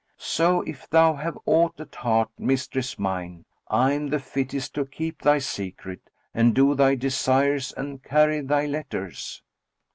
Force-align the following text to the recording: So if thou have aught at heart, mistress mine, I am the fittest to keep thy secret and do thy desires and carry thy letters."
So 0.17 0.63
if 0.63 0.89
thou 0.89 1.13
have 1.13 1.37
aught 1.45 1.79
at 1.79 1.93
heart, 1.93 2.31
mistress 2.39 2.97
mine, 2.97 3.45
I 3.67 3.93
am 3.93 4.07
the 4.07 4.17
fittest 4.17 4.73
to 4.73 4.85
keep 4.87 5.21
thy 5.21 5.37
secret 5.37 6.09
and 6.33 6.55
do 6.55 6.73
thy 6.73 6.95
desires 6.95 7.71
and 7.77 8.01
carry 8.01 8.41
thy 8.41 8.65
letters." 8.65 9.43